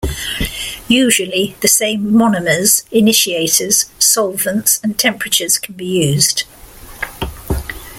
[0.87, 6.45] Usually the same monomers, initiators, solvents and temperatures can be used.